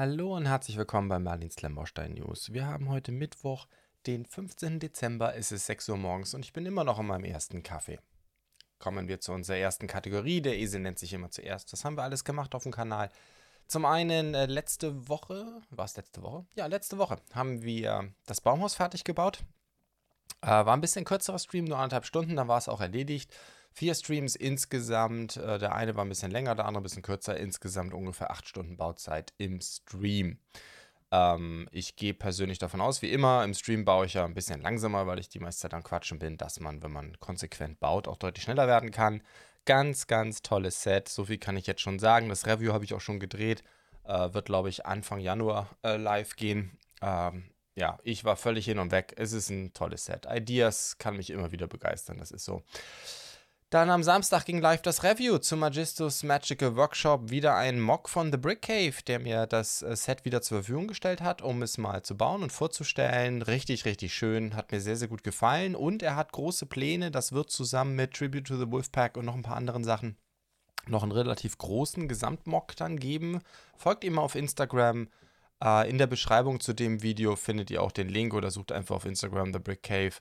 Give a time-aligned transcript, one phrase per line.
[0.00, 2.54] Hallo und herzlich willkommen bei Marlins Lemberstein News.
[2.54, 3.66] Wir haben heute Mittwoch,
[4.06, 4.80] den 15.
[4.80, 7.98] Dezember, es ist 6 Uhr morgens und ich bin immer noch in meinem ersten Kaffee.
[8.78, 10.40] Kommen wir zu unserer ersten Kategorie.
[10.40, 11.70] Der Esel nennt sich immer zuerst.
[11.74, 13.10] Das haben wir alles gemacht auf dem Kanal.
[13.66, 16.46] Zum einen äh, letzte Woche, war es letzte Woche?
[16.54, 19.44] Ja, letzte Woche haben wir das Baumhaus fertig gebaut.
[20.40, 23.36] Äh, war ein bisschen kürzerer Stream, nur anderthalb Stunden, dann war es auch erledigt.
[23.72, 25.36] Vier Streams insgesamt.
[25.36, 27.36] Äh, der eine war ein bisschen länger, der andere ein bisschen kürzer.
[27.36, 30.38] Insgesamt ungefähr acht Stunden Bauzeit im Stream.
[31.12, 34.60] Ähm, ich gehe persönlich davon aus, wie immer, im Stream baue ich ja ein bisschen
[34.62, 38.06] langsamer, weil ich die meiste Zeit am Quatschen bin, dass man, wenn man konsequent baut,
[38.06, 39.22] auch deutlich schneller werden kann.
[39.64, 41.08] Ganz, ganz tolles Set.
[41.08, 42.28] So viel kann ich jetzt schon sagen.
[42.28, 43.62] Das Review habe ich auch schon gedreht.
[44.04, 46.78] Äh, wird, glaube ich, Anfang Januar äh, live gehen.
[47.02, 49.14] Ähm, ja, ich war völlig hin und weg.
[49.16, 50.26] Es ist ein tolles Set.
[50.30, 52.18] Ideas kann mich immer wieder begeistern.
[52.18, 52.62] Das ist so.
[53.70, 57.30] Dann am Samstag ging live das Review zu Magistus Magical Workshop.
[57.30, 60.88] Wieder ein Mock von The Brick Cave, der mir das äh, Set wieder zur Verfügung
[60.88, 63.42] gestellt hat, um es mal zu bauen und vorzustellen.
[63.42, 64.56] Richtig, richtig schön.
[64.56, 65.76] Hat mir sehr, sehr gut gefallen.
[65.76, 67.12] Und er hat große Pläne.
[67.12, 70.16] Das wird zusammen mit Tribute to the Wolfpack und noch ein paar anderen Sachen
[70.88, 73.40] noch einen relativ großen Gesamtmock dann geben.
[73.76, 75.08] Folgt ihm auf Instagram.
[75.62, 78.96] Äh, in der Beschreibung zu dem Video findet ihr auch den Link oder sucht einfach
[78.96, 80.14] auf Instagram The Brick Cave.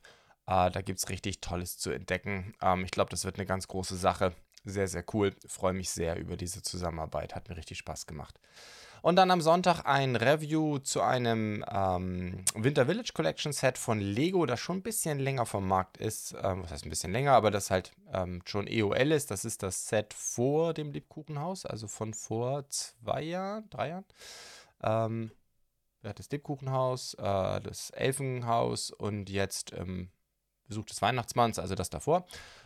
[0.49, 2.53] Äh, da gibt es richtig Tolles zu entdecken.
[2.61, 4.33] Ähm, ich glaube, das wird eine ganz große Sache.
[4.65, 5.35] Sehr, sehr cool.
[5.47, 7.35] Freue mich sehr über diese Zusammenarbeit.
[7.35, 8.39] Hat mir richtig Spaß gemacht.
[9.01, 14.45] Und dann am Sonntag ein Review zu einem ähm, Winter Village Collection Set von Lego,
[14.45, 16.35] das schon ein bisschen länger vom Markt ist.
[16.41, 19.31] Ähm, was heißt ein bisschen länger, aber das halt ähm, schon EOL ist.
[19.31, 24.05] Das ist das Set vor dem Lebkuchenhaus, also von vor zwei Jahren, drei Jahren.
[24.81, 25.31] Ähm,
[26.01, 30.09] das Lebkuchenhaus, äh, das Elfenhaus und jetzt ähm,
[30.69, 32.25] Besuch des Weihnachtsmanns, also das davor.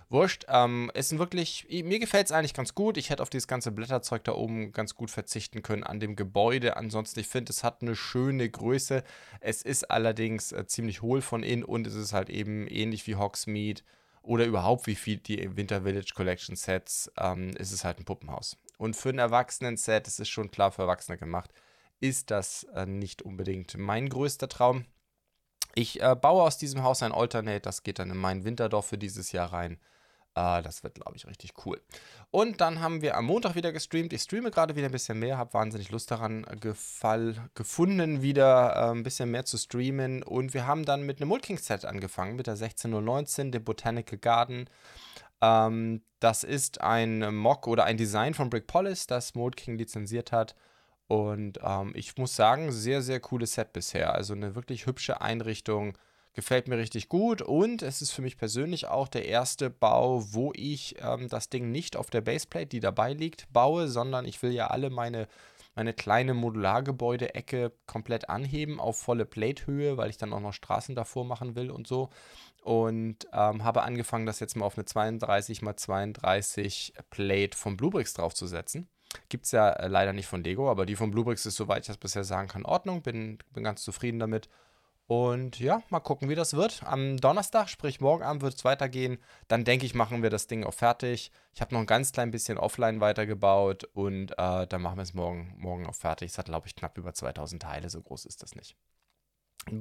[0.09, 0.45] Wurscht.
[0.47, 2.97] Ähm, ist ein wirklich, mir gefällt es eigentlich ganz gut.
[2.97, 6.77] Ich hätte auf dieses ganze Blätterzeug da oben ganz gut verzichten können an dem Gebäude.
[6.77, 9.03] Ansonsten, ich finde, es hat eine schöne Größe.
[9.39, 13.15] Es ist allerdings äh, ziemlich hohl von innen und es ist halt eben ähnlich wie
[13.15, 13.81] Hogsmeade
[14.21, 18.57] oder überhaupt wie viel die Winter Village Collection Sets, ähm, ist es halt ein Puppenhaus.
[18.77, 21.51] Und für ein Erwachsenen-Set, es ist schon klar für Erwachsene gemacht,
[21.99, 24.85] ist das äh, nicht unbedingt mein größter Traum.
[25.75, 28.97] Ich äh, baue aus diesem Haus ein Alternate, das geht dann in mein Winterdorf für
[28.97, 29.79] dieses Jahr rein.
[30.35, 31.81] Äh, das wird, glaube ich, richtig cool.
[32.31, 34.13] Und dann haben wir am Montag wieder gestreamt.
[34.13, 38.91] Ich streame gerade wieder ein bisschen mehr, habe wahnsinnig Lust daran gefall, gefunden, wieder äh,
[38.91, 40.23] ein bisschen mehr zu streamen.
[40.23, 44.69] Und wir haben dann mit einem Mulking-Set angefangen, mit der 16019, dem Botanical Garden.
[45.41, 50.31] Ähm, das ist ein Mock oder ein Design von Brick Police, das Mold King lizenziert
[50.31, 50.55] hat.
[51.13, 54.15] Und ähm, ich muss sagen, sehr, sehr cooles Set bisher.
[54.15, 55.95] Also eine wirklich hübsche Einrichtung.
[56.33, 57.43] Gefällt mir richtig gut.
[57.43, 61.69] Und es ist für mich persönlich auch der erste Bau, wo ich ähm, das Ding
[61.69, 65.27] nicht auf der Baseplate, die dabei liegt, baue, sondern ich will ja alle meine,
[65.75, 71.25] meine kleine Modulargebäude-Ecke komplett anheben auf volle Platehöhe, weil ich dann auch noch Straßen davor
[71.25, 72.09] machen will und so.
[72.63, 78.15] Und ähm, habe angefangen, das jetzt mal auf eine 32 x 32 Plate von Bluebricks
[78.15, 78.89] draufzusetzen.
[79.29, 81.87] Gibt es ja äh, leider nicht von Lego, aber die von Bluebricks ist, soweit ich
[81.87, 83.01] das bisher sagen kann, Ordnung.
[83.01, 84.49] Bin, bin ganz zufrieden damit.
[85.05, 86.81] Und ja, mal gucken, wie das wird.
[86.83, 89.17] Am Donnerstag, sprich morgen Abend, wird es weitergehen.
[89.47, 91.31] Dann denke ich, machen wir das Ding auch fertig.
[91.53, 95.13] Ich habe noch ein ganz klein bisschen offline weitergebaut und äh, dann machen wir es
[95.13, 96.31] morgen, morgen auch fertig.
[96.31, 97.89] Es hat, glaube ich, knapp über 2000 Teile.
[97.89, 98.77] So groß ist das nicht.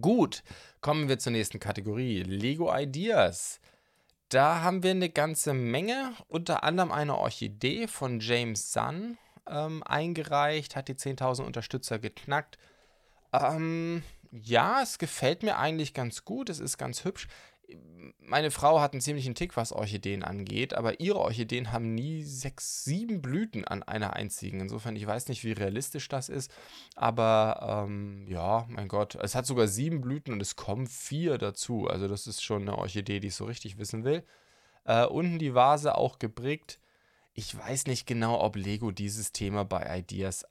[0.00, 0.42] Gut,
[0.80, 2.22] kommen wir zur nächsten Kategorie.
[2.22, 3.60] Lego Ideas.
[4.28, 10.76] Da haben wir eine ganze Menge, unter anderem eine Orchidee von James Sun ähm, eingereicht,
[10.76, 12.58] hat die 10.000 Unterstützer geknackt.
[13.32, 17.28] Ähm, ja, es gefällt mir eigentlich ganz gut, es ist ganz hübsch.
[18.18, 22.84] Meine Frau hat einen ziemlichen Tick, was Orchideen angeht, aber ihre Orchideen haben nie sechs,
[22.84, 24.60] sieben Blüten an einer einzigen.
[24.60, 26.50] Insofern, ich weiß nicht, wie realistisch das ist,
[26.96, 31.86] aber ähm, ja, mein Gott, es hat sogar sieben Blüten und es kommen vier dazu.
[31.86, 34.22] Also, das ist schon eine Orchidee, die ich so richtig wissen will.
[34.84, 36.78] Äh, unten die Vase auch gebrickt
[37.34, 40.44] ich weiß nicht genau, ob Lego dieses Thema bei Ideas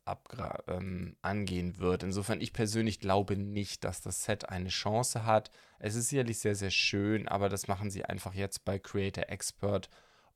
[0.68, 2.02] ähm, angehen wird.
[2.02, 5.52] Insofern, ich persönlich glaube nicht, dass das Set eine Chance hat.
[5.78, 9.90] Es ist sicherlich sehr, sehr schön, aber das machen sie einfach jetzt bei Creator Expert.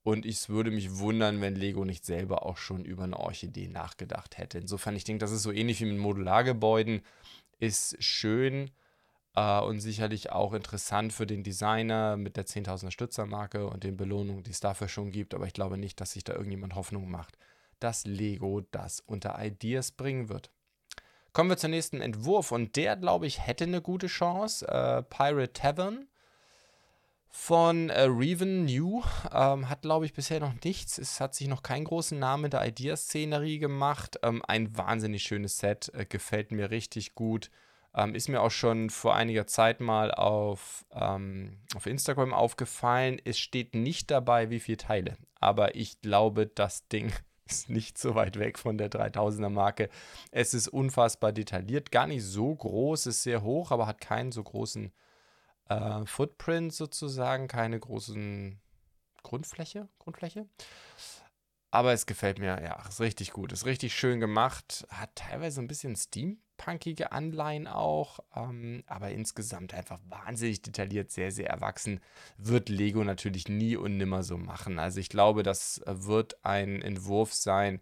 [0.04, 4.38] Und ich würde mich wundern, wenn Lego nicht selber auch schon über eine Orchidee nachgedacht
[4.38, 4.60] hätte.
[4.60, 7.02] Insofern, ich denke, das ist so ähnlich wie mit Modulargebäuden.
[7.58, 8.70] Ist schön,
[9.36, 14.44] äh, und sicherlich auch interessant für den Designer mit der 10.000er Stützermarke und den Belohnungen,
[14.44, 15.34] die es dafür schon gibt.
[15.34, 17.38] Aber ich glaube nicht, dass sich da irgendjemand Hoffnung macht,
[17.80, 20.50] dass Lego das unter Ideas bringen wird.
[21.34, 24.66] Kommen wir zum nächsten Entwurf und der, glaube ich, hätte eine gute Chance.
[24.68, 26.08] Äh, Pirate Tavern
[27.28, 29.04] von äh, Reven New.
[29.34, 30.98] Ähm, hat, glaube ich, bisher noch nichts.
[30.98, 34.18] Es hat sich noch keinen großen Namen in der Ideaszenerie gemacht.
[34.24, 35.92] Ähm, ein wahnsinnig schönes Set.
[35.94, 37.52] Äh, gefällt mir richtig gut.
[37.96, 43.22] Ähm, ist mir auch schon vor einiger Zeit mal auf, ähm, auf Instagram aufgefallen.
[43.24, 45.18] Es steht nicht dabei, wie viele Teile.
[45.40, 47.14] Aber ich glaube, das Ding
[47.46, 49.90] ist nicht so weit weg von der 3000er Marke.
[50.32, 51.92] Es ist unfassbar detailliert.
[51.92, 54.92] Gar nicht so groß, ist sehr hoch, aber hat keinen so großen
[55.70, 58.60] äh, Footprint sozusagen, keine großen
[59.24, 60.48] Grundfläche, Grundfläche.
[61.72, 65.68] Aber es gefällt mir, ja, ist richtig gut, ist richtig schön gemacht, hat teilweise ein
[65.68, 65.96] bisschen
[66.56, 72.00] steampunkige Anleihen auch, ähm, aber insgesamt einfach wahnsinnig detailliert, sehr, sehr erwachsen.
[72.38, 74.80] Wird Lego natürlich nie und nimmer so machen.
[74.80, 77.82] Also ich glaube, das wird ein Entwurf sein,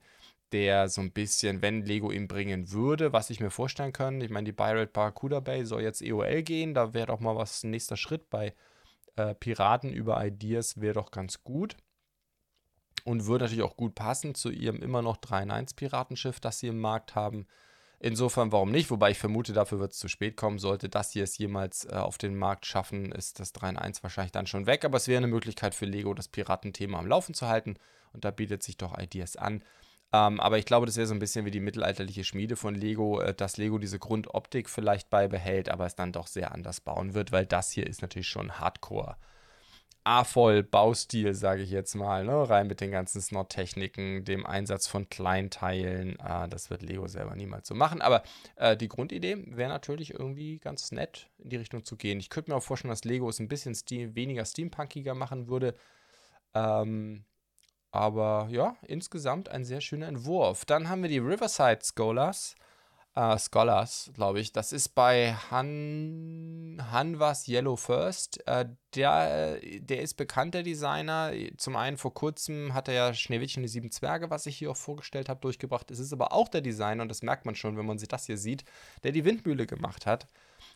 [0.52, 4.22] der so ein bisschen, wenn Lego ihn bringen würde, was ich mir vorstellen kann.
[4.22, 7.64] Ich meine, die Pirate Barracuda Bay soll jetzt EOL gehen, da wäre doch mal was
[7.64, 8.54] nächster Schritt bei
[9.16, 11.76] äh, Piraten über Ideas, wäre doch ganz gut.
[13.06, 17.16] Und würde natürlich auch gut passen zu ihrem immer noch 3-in-1-Piratenschiff, das sie im Markt
[17.16, 17.48] haben.
[18.06, 18.92] Insofern, warum nicht?
[18.92, 20.60] Wobei ich vermute, dafür wird es zu spät kommen.
[20.60, 24.46] Sollte das hier es jemals äh, auf den Markt schaffen, ist das 3-in-1 wahrscheinlich dann
[24.46, 24.84] schon weg.
[24.84, 27.78] Aber es wäre eine Möglichkeit für Lego, das Piratenthema am Laufen zu halten.
[28.12, 29.64] Und da bietet sich doch Ideas an.
[30.12, 33.22] Ähm, aber ich glaube, das wäre so ein bisschen wie die mittelalterliche Schmiede von Lego,
[33.22, 37.32] äh, dass Lego diese Grundoptik vielleicht beibehält, aber es dann doch sehr anders bauen wird,
[37.32, 39.16] weil das hier ist natürlich schon Hardcore.
[40.06, 42.50] A-voll Baustil, sage ich jetzt mal, ne?
[42.50, 46.20] rein mit den ganzen Snot-Techniken, dem Einsatz von Kleinteilen.
[46.20, 48.02] Äh, das wird Lego selber niemals so machen.
[48.02, 48.24] Aber
[48.56, 52.20] äh, die Grundidee wäre natürlich irgendwie ganz nett, in die Richtung zu gehen.
[52.20, 55.74] Ich könnte mir auch vorstellen, dass Lego es ein bisschen Steam, weniger steampunkiger machen würde.
[56.54, 57.26] Ähm,
[57.92, 60.66] aber ja, insgesamt ein sehr schöner Entwurf.
[60.66, 62.56] Dann haben wir die Riverside Scholars.
[63.16, 64.52] Äh, Scholars, glaube ich.
[64.52, 68.46] Das ist bei Han, Hanvas Yellow First.
[68.48, 68.66] Äh,
[68.96, 71.32] der, der ist bekannt, der Designer.
[71.58, 74.78] Zum einen vor kurzem hat er ja Schneewittchen die sieben Zwerge, was ich hier auch
[74.78, 75.92] vorgestellt habe, durchgebracht.
[75.92, 78.26] Es ist aber auch der Designer, und das merkt man schon, wenn man sich das
[78.26, 78.64] hier sieht,
[79.04, 80.28] der die Windmühle gemacht hat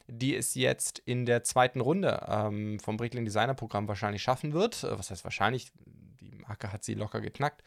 [0.07, 4.83] die es jetzt in der zweiten Runde ähm, vom Brickling Designer Programm wahrscheinlich schaffen wird.
[4.83, 5.71] Äh, was heißt wahrscheinlich?
[6.47, 7.63] Marke hat sie locker geknackt.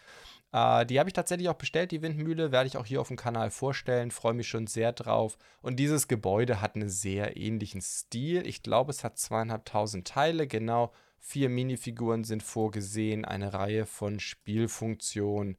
[0.53, 3.17] Äh, die habe ich tatsächlich auch bestellt, die Windmühle, werde ich auch hier auf dem
[3.17, 5.39] Kanal vorstellen, freue mich schon sehr drauf.
[5.63, 8.47] Und dieses Gebäude hat einen sehr ähnlichen Stil.
[8.47, 10.93] Ich glaube, es hat zweieinhalbtausend Teile, genau.
[11.19, 15.59] Vier Minifiguren sind vorgesehen, eine Reihe von Spielfunktionen.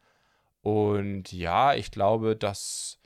[0.61, 3.01] Und ja, ich glaube, dass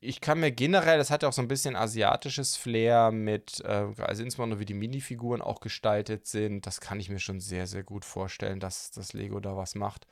[0.00, 3.86] ich kann mir generell, das hat ja auch so ein bisschen asiatisches Flair mit, äh,
[3.98, 7.84] also insbesondere wie die Minifiguren auch gestaltet sind, das kann ich mir schon sehr, sehr
[7.84, 10.06] gut vorstellen, dass das Lego da was macht.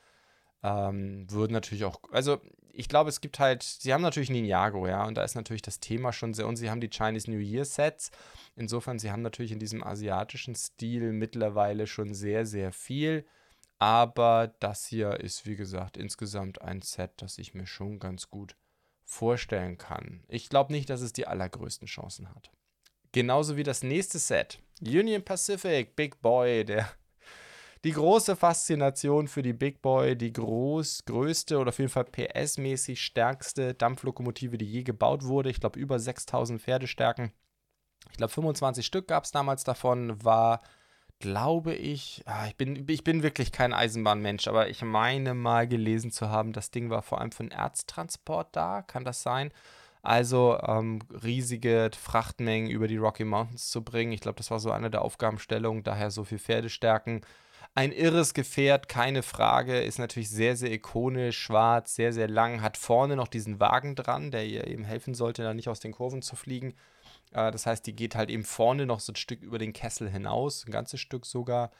[0.63, 2.39] Ähm, würden natürlich auch, also
[2.71, 5.79] ich glaube, es gibt halt, sie haben natürlich Ninjago, ja, und da ist natürlich das
[5.79, 8.09] Thema schon sehr, und sie haben die Chinese New Year Sets.
[8.55, 13.25] Insofern, sie haben natürlich in diesem asiatischen Stil mittlerweile schon sehr, sehr viel.
[13.77, 18.55] Aber das hier ist, wie gesagt, insgesamt ein Set, das ich mir schon ganz gut
[19.03, 20.23] vorstellen kann.
[20.29, 22.49] Ich glaube nicht, dass es die allergrößten Chancen hat.
[23.11, 24.59] Genauso wie das nächste Set.
[24.81, 26.89] Union Pacific, Big Boy, der,
[27.83, 32.97] die große Faszination für die Big Boy, die groß, größte oder auf jeden Fall PS-mäßig
[33.01, 35.49] stärkste Dampflokomotive, die je gebaut wurde.
[35.49, 37.33] Ich glaube, über 6000 Pferdestärken.
[38.11, 40.61] Ich glaube, 25 Stück gab es damals davon, war
[41.19, 46.11] glaube ich, ah, ich, bin, ich bin wirklich kein Eisenbahnmensch, aber ich meine mal gelesen
[46.11, 49.51] zu haben, das Ding war vor allem für einen Erztransport da, kann das sein?
[50.01, 54.11] Also ähm, riesige Frachtmengen über die Rocky Mountains zu bringen.
[54.11, 57.21] Ich glaube, das war so eine der Aufgabenstellungen, daher so viel Pferdestärken.
[57.75, 62.77] Ein irres Gefährt, keine Frage, ist natürlich sehr, sehr ikonisch, schwarz, sehr, sehr lang, hat
[62.77, 66.21] vorne noch diesen Wagen dran, der ihr eben helfen sollte, da nicht aus den Kurven
[66.21, 66.75] zu fliegen.
[67.31, 70.07] Äh, das heißt, die geht halt eben vorne noch so ein Stück über den Kessel
[70.09, 71.71] hinaus, ein ganzes Stück sogar.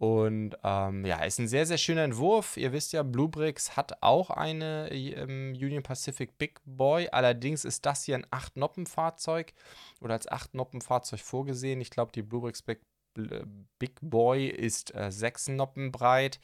[0.00, 2.56] Und ähm, ja, ist ein sehr, sehr schöner Entwurf.
[2.56, 7.08] Ihr wisst ja, Bluebricks hat auch eine ähm, Union Pacific Big Boy.
[7.12, 9.52] Allerdings ist das hier ein 8-Noppen-Fahrzeug
[10.00, 11.82] oder als 8-Noppen-Fahrzeug vorgesehen.
[11.82, 12.80] Ich glaube, die Bluebricks Big,
[13.78, 16.40] Big Boy ist äh, 6 Noppen breit.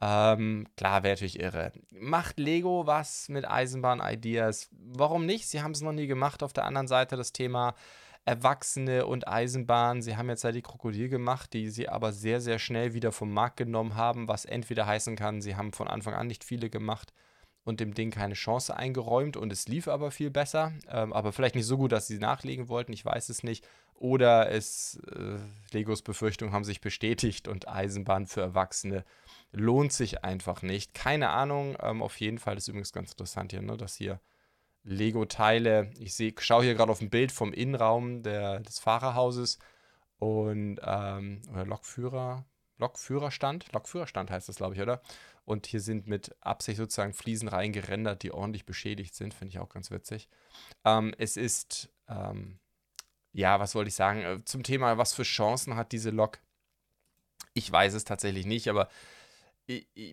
[0.00, 1.72] Ähm, klar, wäre natürlich irre.
[1.90, 4.70] Macht Lego was mit Eisenbahn-Ideas?
[4.72, 5.48] Warum nicht?
[5.48, 6.42] Sie haben es noch nie gemacht.
[6.42, 7.74] Auf der anderen Seite das Thema
[8.24, 10.02] Erwachsene und Eisenbahn.
[10.02, 13.32] Sie haben jetzt ja die Krokodil gemacht, die sie aber sehr, sehr schnell wieder vom
[13.32, 17.12] Markt genommen haben, was entweder heißen kann, sie haben von Anfang an nicht viele gemacht
[17.64, 21.54] und dem Ding keine Chance eingeräumt und es lief aber viel besser, ähm, aber vielleicht
[21.54, 23.66] nicht so gut, dass sie nachlegen wollten, ich weiß es nicht.
[24.00, 25.36] Oder es, äh,
[25.72, 29.04] Legos Befürchtungen haben sich bestätigt und Eisenbahn für Erwachsene
[29.52, 30.94] lohnt sich einfach nicht.
[30.94, 34.18] Keine Ahnung, ähm, auf jeden Fall ist übrigens ganz interessant hier, ne, dass hier
[34.84, 39.58] Lego-Teile, ich seh, schaue hier gerade auf ein Bild vom Innenraum der, des Fahrerhauses
[40.18, 42.46] und ähm, oder Lokführer,
[42.78, 45.02] Lokführerstand, Lokführerstand heißt das, glaube ich, oder?
[45.44, 49.68] Und hier sind mit Absicht sozusagen Fliesen reingerendert, die ordentlich beschädigt sind, finde ich auch
[49.68, 50.30] ganz witzig.
[50.86, 52.58] Ähm, es ist, ähm,
[53.32, 56.38] ja, was wollte ich sagen, äh, zum Thema, was für Chancen hat diese Lok?
[57.54, 58.88] Ich weiß es tatsächlich nicht, aber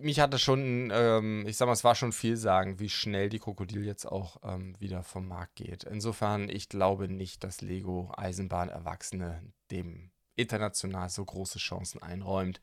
[0.01, 3.39] mich hatte schon, ähm, ich sag mal, es war schon viel sagen, wie schnell die
[3.39, 5.83] Krokodil jetzt auch ähm, wieder vom Markt geht.
[5.83, 12.61] Insofern, ich glaube nicht, dass Lego Eisenbahn Erwachsene dem international so große Chancen einräumt.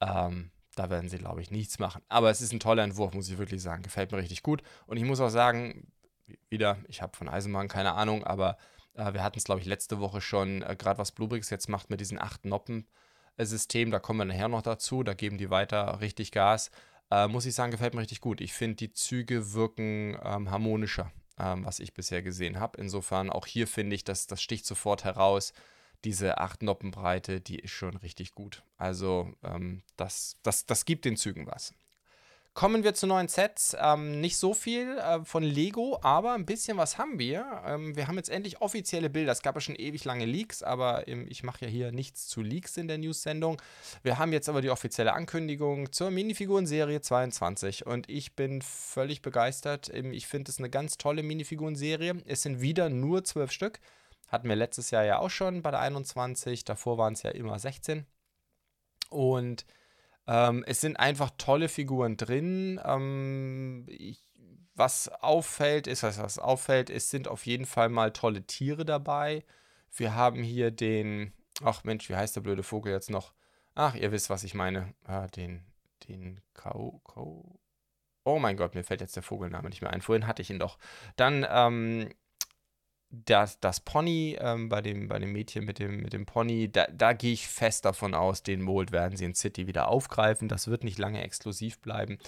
[0.00, 2.02] Ähm, da werden sie, glaube ich, nichts machen.
[2.08, 3.82] Aber es ist ein toller Entwurf, muss ich wirklich sagen.
[3.82, 4.62] Gefällt mir richtig gut.
[4.86, 5.86] Und ich muss auch sagen,
[6.48, 8.58] wieder, ich habe von Eisenbahn keine Ahnung, aber
[8.96, 11.90] äh, wir hatten es, glaube ich, letzte Woche schon, äh, gerade was Bluebricks jetzt macht
[11.90, 12.86] mit diesen acht Noppen.
[13.38, 16.70] System, da kommen wir nachher noch dazu, da geben die weiter richtig Gas.
[17.10, 18.40] Äh, muss ich sagen, gefällt mir richtig gut.
[18.40, 22.80] Ich finde, die Züge wirken ähm, harmonischer, ähm, was ich bisher gesehen habe.
[22.80, 25.52] Insofern auch hier finde ich, dass das sticht sofort heraus.
[26.04, 28.62] Diese 8 Noppenbreite, die ist schon richtig gut.
[28.76, 31.74] Also ähm, das, das, das gibt den Zügen was.
[32.56, 33.76] Kommen wir zu neuen Sets.
[33.78, 37.44] Ähm, nicht so viel äh, von Lego, aber ein bisschen was haben wir.
[37.66, 39.32] Ähm, wir haben jetzt endlich offizielle Bilder.
[39.32, 42.40] Es gab ja schon ewig lange Leaks, aber ähm, ich mache ja hier nichts zu
[42.40, 43.60] Leaks in der News-Sendung.
[44.02, 49.90] Wir haben jetzt aber die offizielle Ankündigung zur Minifiguren-Serie 22 und ich bin völlig begeistert.
[49.92, 52.22] Ähm, ich finde es eine ganz tolle Minifiguren-Serie.
[52.24, 53.80] Es sind wieder nur zwölf Stück.
[54.28, 56.64] Hatten wir letztes Jahr ja auch schon bei der 21.
[56.64, 58.06] Davor waren es ja immer 16.
[59.10, 59.66] Und
[60.26, 62.80] ähm, es sind einfach tolle Figuren drin.
[62.84, 64.22] Ähm, ich,
[64.74, 69.44] was auffällt, ist, was, was auffällt, es sind auf jeden Fall mal tolle Tiere dabei.
[69.94, 71.32] Wir haben hier den,
[71.64, 73.32] ach Mensch, wie heißt der blöde Vogel jetzt noch?
[73.74, 74.94] Ach, ihr wisst, was ich meine.
[75.04, 75.64] Ah, den,
[76.08, 77.58] den Kau, Kau.
[78.24, 80.02] Oh mein Gott, mir fällt jetzt der Vogelname nicht mehr ein.
[80.02, 80.78] Vorhin hatte ich ihn doch.
[81.16, 82.10] Dann ähm,
[83.10, 86.86] das, das Pony, ähm, bei, dem, bei dem Mädchen mit dem, mit dem Pony, da,
[86.92, 90.48] da gehe ich fest davon aus, den Mold werden sie in City wieder aufgreifen.
[90.48, 92.18] Das wird nicht lange exklusiv bleiben.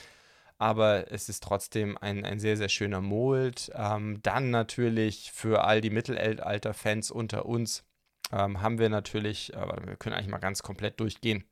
[0.58, 3.70] Aber es ist trotzdem ein, ein sehr, sehr schöner Mold.
[3.74, 7.84] Ähm, dann natürlich für all die Mittelalter-Fans unter uns
[8.32, 11.44] ähm, haben wir natürlich, aber wir können eigentlich mal ganz komplett durchgehen.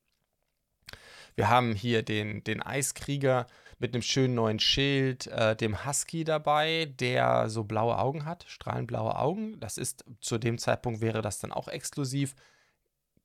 [1.37, 3.47] Wir haben hier den, den Eiskrieger,
[3.78, 9.18] mit einem schönen neuen Schild, äh, dem Husky dabei, der so blaue Augen hat, strahlenblaue
[9.18, 9.61] Augen.
[9.61, 12.35] Das ist zu dem Zeitpunkt wäre das dann auch exklusiv.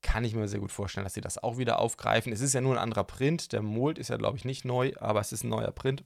[0.01, 2.34] Kann ich mir sehr gut vorstellen, dass sie das auch wieder aufgreifen.
[2.34, 3.53] Es ist ja nur ein anderer Print.
[3.53, 6.03] Der Mold ist ja, glaube ich, nicht neu, aber es ist ein neuer Print.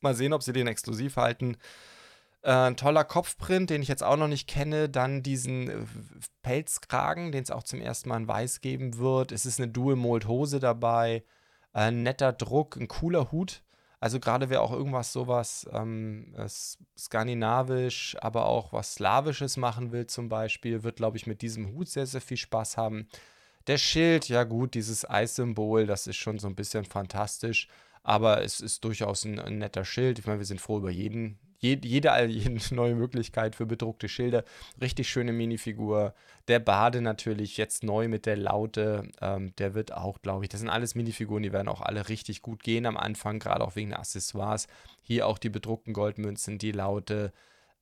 [0.00, 1.56] Mal sehen, ob sie den exklusiv halten.
[2.42, 4.88] Äh, ein toller Kopfprint, den ich jetzt auch noch nicht kenne.
[4.88, 5.84] Dann diesen äh,
[6.42, 9.30] Pelzkragen, den es auch zum ersten Mal in Weiß geben wird.
[9.30, 11.22] Es ist eine Dual-Mold-Hose dabei
[11.74, 13.62] äh, netter Druck, ein cooler Hut.
[14.00, 16.34] Also gerade wer auch irgendwas sowas ähm,
[16.98, 21.88] skandinavisch, aber auch was slawisches machen will zum Beispiel, wird, glaube ich, mit diesem Hut
[21.88, 23.08] sehr, sehr viel Spaß haben.
[23.66, 27.68] Der Schild, ja gut, dieses Eissymbol, das ist schon so ein bisschen fantastisch,
[28.02, 30.18] aber es ist durchaus ein, ein netter Schild.
[30.18, 31.88] Ich meine, wir sind froh über jeden, jede,
[32.26, 34.44] jede neue Möglichkeit für bedruckte Schilder.
[34.80, 36.14] Richtig schöne Minifigur.
[36.48, 39.08] Der Bade natürlich jetzt neu mit der Laute.
[39.20, 42.42] Ähm, der wird auch, glaube ich, das sind alles Minifiguren, die werden auch alle richtig
[42.42, 44.66] gut gehen am Anfang, gerade auch wegen der Accessoires.
[45.02, 47.32] Hier auch die bedruckten Goldmünzen, die Laute.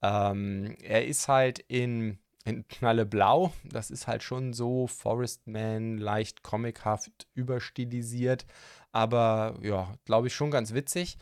[0.03, 2.65] Ähm, er ist halt in, in
[3.09, 3.53] Blau.
[3.65, 8.45] Das ist halt schon so Forestman, leicht comichaft überstilisiert.
[8.93, 11.19] Aber ja, glaube ich schon ganz witzig.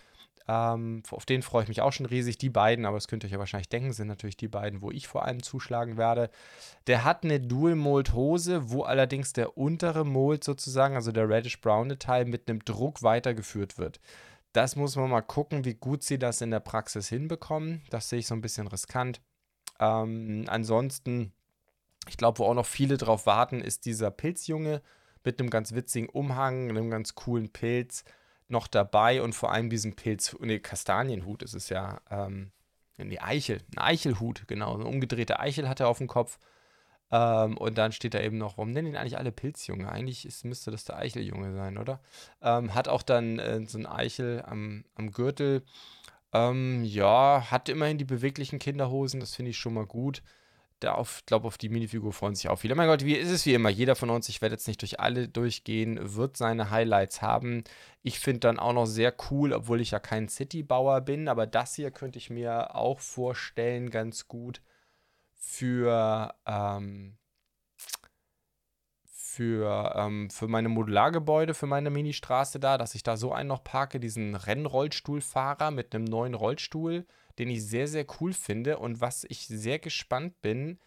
[0.49, 2.39] Ähm, auf den freue ich mich auch schon riesig.
[2.39, 4.91] Die beiden, aber das könnt ihr euch ja wahrscheinlich denken, sind natürlich die beiden, wo
[4.91, 6.31] ich vor allem zuschlagen werde.
[6.87, 12.49] Der hat eine Dual-Mold-Hose, wo allerdings der untere Mold sozusagen, also der reddish-braune Teil, mit
[12.49, 14.01] einem Druck weitergeführt wird.
[14.53, 17.83] Das muss man mal gucken, wie gut sie das in der Praxis hinbekommen.
[17.91, 19.21] Das sehe ich so ein bisschen riskant.
[19.81, 21.33] Ähm, ansonsten,
[22.09, 24.81] ich glaube, wo auch noch viele drauf warten, ist dieser Pilzjunge
[25.25, 28.05] mit einem ganz witzigen Umhang, einem ganz coolen Pilz
[28.49, 32.53] noch dabei und vor allem diesen Pilz, ne, Kastanienhut ist es ja, ähm,
[32.99, 36.39] die Eichel, ein Eichelhut, genau, eine umgedrehte Eichel hat er auf dem Kopf.
[37.11, 39.89] Ähm, und dann steht da eben noch, warum nennen ihn eigentlich alle Pilzjunge?
[39.89, 42.01] Eigentlich ist, müsste das der Eicheljunge sein, oder?
[42.43, 45.63] Ähm, hat auch dann äh, so ein Eichel am, am Gürtel.
[46.33, 50.23] Ähm, ja, hat immerhin die beweglichen Kinderhosen, das finde ich schon mal gut
[50.81, 52.75] da glaube auf die Minifigur freuen sich auch viele.
[52.75, 53.71] Mein Gott, wie ist es wie immer?
[53.71, 57.65] Jeder von uns, ich werde jetzt nicht durch alle durchgehen, wird seine Highlights haben.
[58.03, 61.75] Ich finde dann auch noch sehr cool, obwohl ich ja kein City-Bauer bin, aber das
[61.75, 64.61] hier könnte ich mir auch vorstellen, ganz gut
[65.35, 67.17] für, ähm,
[69.07, 73.65] für, ähm, für meine Modulargebäude, für meine Ministraße da, dass ich da so einen noch
[73.65, 77.07] parke, diesen Rennrollstuhlfahrer mit einem neuen Rollstuhl
[77.39, 80.79] den ich sehr, sehr cool finde und was ich sehr gespannt bin,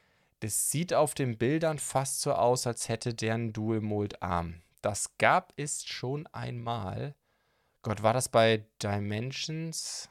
[0.41, 4.61] Das sieht auf den Bildern fast so aus, als hätte der einen Dual-Mold-Arm.
[4.81, 7.13] Das gab es schon einmal.
[7.81, 10.09] Gott, war das bei Dimensions?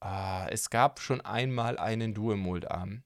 [0.00, 3.02] Ah, es gab schon einmal einen Dual-Mold-Arm.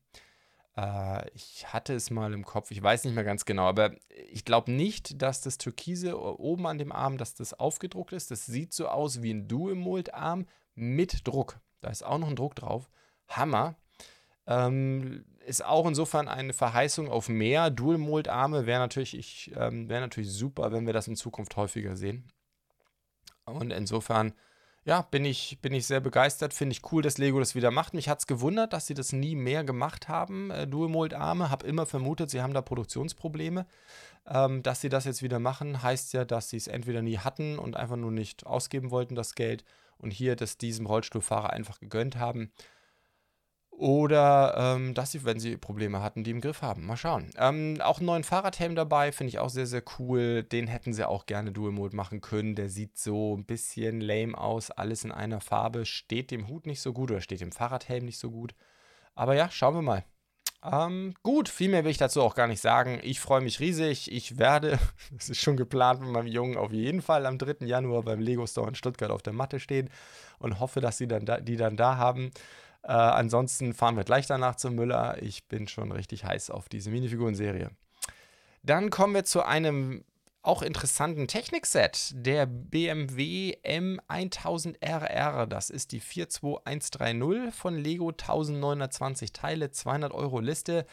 [0.76, 3.96] Äh, ich hatte es mal im Kopf, ich weiß nicht mehr ganz genau, aber
[4.30, 8.30] ich glaube nicht, dass das Türkise oben an dem Arm, dass das aufgedruckt ist.
[8.30, 10.46] Das sieht so aus wie ein Dual-Mold-Arm
[10.76, 11.58] mit Druck.
[11.80, 12.90] Da ist auch noch ein Druck drauf.
[13.28, 13.76] Hammer.
[14.46, 18.66] Ähm, ist auch insofern eine Verheißung auf mehr Dual-Mold-Arme.
[18.66, 22.28] Wäre natürlich, ähm, wär natürlich super, wenn wir das in Zukunft häufiger sehen.
[23.44, 24.32] Und insofern,
[24.84, 26.54] ja, bin ich, bin ich sehr begeistert.
[26.54, 27.94] Finde ich cool, dass Lego das wieder macht.
[27.94, 31.50] Mich hat es gewundert, dass sie das nie mehr gemacht haben, äh, Dual-Mold-Arme.
[31.50, 33.66] Habe immer vermutet, sie haben da Produktionsprobleme.
[34.26, 37.58] Ähm, dass sie das jetzt wieder machen, heißt ja, dass sie es entweder nie hatten
[37.58, 39.64] und einfach nur nicht ausgeben wollten, das Geld.
[40.00, 42.52] Und hier das diesem Rollstuhlfahrer einfach gegönnt haben.
[43.80, 46.84] Oder ähm, dass sie, wenn sie Probleme hatten, die im Griff haben.
[46.84, 47.30] Mal schauen.
[47.38, 50.42] Ähm, auch einen neuen Fahrradhelm dabei, finde ich auch sehr, sehr cool.
[50.42, 52.54] Den hätten sie auch gerne Dual Mode machen können.
[52.54, 54.70] Der sieht so ein bisschen lame aus.
[54.70, 55.86] Alles in einer Farbe.
[55.86, 58.54] Steht dem Hut nicht so gut oder steht dem Fahrradhelm nicht so gut.
[59.14, 60.04] Aber ja, schauen wir mal.
[60.62, 63.00] Ähm, gut, viel mehr will ich dazu auch gar nicht sagen.
[63.02, 64.12] Ich freue mich riesig.
[64.12, 64.78] Ich werde,
[65.12, 67.66] das ist schon geplant mit meinem Jungen, auf jeden Fall am 3.
[67.66, 69.88] Januar beim Lego Store in Stuttgart auf der Matte stehen
[70.38, 72.30] und hoffe, dass sie dann da, die dann da haben.
[72.82, 75.22] Äh, ansonsten fahren wir gleich danach zum Müller.
[75.22, 77.70] Ich bin schon richtig heiß auf diese Minifiguren-Serie.
[78.62, 80.04] Dann kommen wir zu einem
[80.42, 85.46] auch interessanten Technikset, der BMW M1000RR.
[85.46, 90.86] Das ist die 42130 von Lego, 1920 Teile, 200 Euro Liste.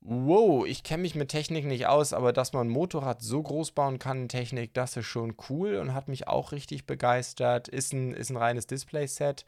[0.00, 3.72] Wow, ich kenne mich mit Technik nicht aus, aber dass man ein Motorrad so groß
[3.72, 7.68] bauen kann Technik, das ist schon cool und hat mich auch richtig begeistert.
[7.68, 9.44] Ist ein, ist ein reines Display-Set.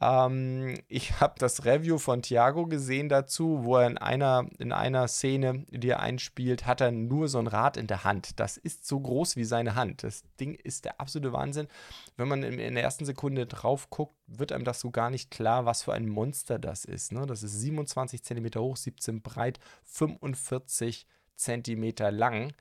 [0.00, 5.08] Ähm, ich habe das Review von Thiago gesehen dazu, wo er in einer, in einer
[5.08, 8.38] Szene, die er einspielt, hat er nur so ein Rad in der Hand.
[8.38, 10.02] Das ist so groß wie seine Hand.
[10.02, 11.68] Das Ding ist der absolute Wahnsinn.
[12.16, 15.64] Wenn man in, der ersten Sekunde drauf guckt, wird einem das so gar nicht klar,
[15.64, 17.12] was für ein Monster das ist.
[17.12, 17.26] Ne?
[17.26, 22.52] Das ist 27 cm hoch, 17 breit, 45 cm lang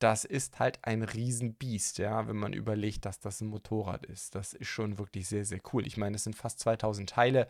[0.00, 4.34] das ist halt ein Riesenbiest, ja, wenn man überlegt, dass das ein Motorrad ist.
[4.34, 5.86] Das ist schon wirklich sehr, sehr cool.
[5.86, 7.48] Ich meine, es sind fast 2000 Teile.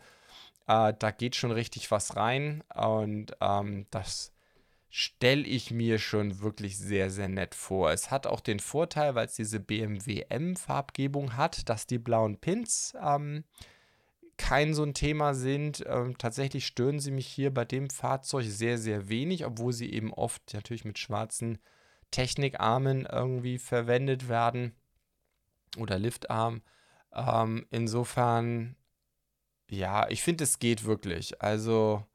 [0.67, 4.33] Äh, da geht schon richtig was rein und ähm, das
[4.89, 7.91] stelle ich mir schon wirklich sehr, sehr nett vor.
[7.91, 12.93] Es hat auch den Vorteil, weil es diese BMW M-Farbgebung hat, dass die blauen Pins
[13.01, 13.45] ähm,
[14.35, 15.85] kein so ein Thema sind.
[15.87, 20.13] Ähm, tatsächlich stören sie mich hier bei dem Fahrzeug sehr, sehr wenig, obwohl sie eben
[20.13, 21.57] oft natürlich mit schwarzen
[22.11, 24.75] Technikarmen irgendwie verwendet werden
[25.77, 26.61] oder Liftarm.
[27.13, 28.75] Ähm, insofern,
[29.69, 31.41] ja, ich finde, es geht wirklich.
[31.41, 32.05] Also,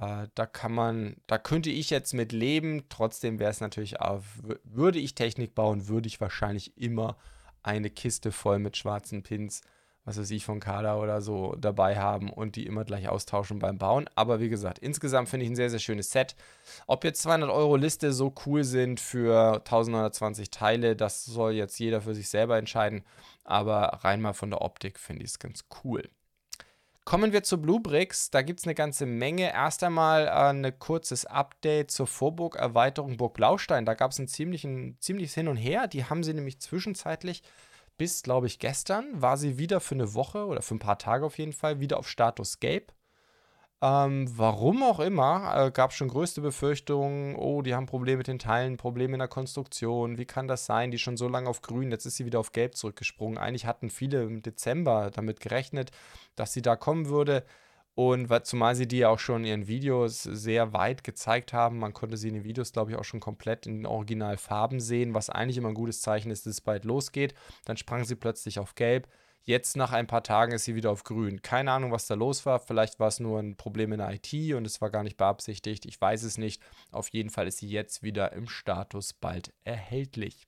[0.00, 2.84] äh, da kann man, da könnte ich jetzt mit leben.
[2.88, 4.22] Trotzdem wäre es natürlich auch,
[4.64, 7.16] würde ich Technik bauen, würde ich wahrscheinlich immer
[7.62, 9.62] eine Kiste voll mit schwarzen Pins
[10.06, 13.76] was weiß ich, von Kader oder so dabei haben und die immer gleich austauschen beim
[13.76, 14.08] Bauen.
[14.14, 16.36] Aber wie gesagt, insgesamt finde ich ein sehr, sehr schönes Set.
[16.86, 22.00] Ob jetzt 200 Euro Liste so cool sind für 1920 Teile, das soll jetzt jeder
[22.00, 23.02] für sich selber entscheiden.
[23.42, 26.08] Aber rein mal von der Optik finde ich es ganz cool.
[27.04, 28.30] Kommen wir zu Bluebricks.
[28.30, 29.52] Da gibt es eine ganze Menge.
[29.52, 33.86] Erst einmal äh, ein kurzes Update zur Vorburg-Erweiterung Burg Blaustein.
[33.86, 35.88] Da gab es ein ziemliches Hin und Her.
[35.88, 37.42] Die haben sie nämlich zwischenzeitlich
[37.96, 41.24] bis, glaube ich, gestern war sie wieder für eine Woche oder für ein paar Tage
[41.24, 42.92] auf jeden Fall wieder auf Status Gelb.
[43.82, 48.38] Ähm, warum auch immer, äh, gab schon größte Befürchtungen, oh, die haben Probleme mit den
[48.38, 51.90] Teilen, Probleme in der Konstruktion, wie kann das sein, die schon so lange auf grün,
[51.90, 53.36] jetzt ist sie wieder auf gelb zurückgesprungen.
[53.36, 55.90] Eigentlich hatten viele im Dezember damit gerechnet,
[56.36, 57.44] dass sie da kommen würde.
[57.96, 61.94] Und zumal sie die ja auch schon in ihren Videos sehr weit gezeigt haben, man
[61.94, 65.30] konnte sie in den Videos, glaube ich, auch schon komplett in den Originalfarben sehen, was
[65.30, 67.32] eigentlich immer ein gutes Zeichen ist, dass es bald losgeht.
[67.64, 69.08] Dann sprang sie plötzlich auf Gelb.
[69.44, 71.40] Jetzt nach ein paar Tagen ist sie wieder auf Grün.
[71.40, 72.58] Keine Ahnung, was da los war.
[72.58, 75.86] Vielleicht war es nur ein Problem in der IT und es war gar nicht beabsichtigt.
[75.86, 76.60] Ich weiß es nicht.
[76.90, 80.46] Auf jeden Fall ist sie jetzt wieder im Status bald erhältlich.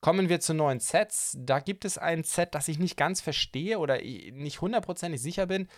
[0.00, 1.36] Kommen wir zu neuen Sets.
[1.38, 5.68] Da gibt es ein Set, das ich nicht ganz verstehe oder nicht hundertprozentig sicher bin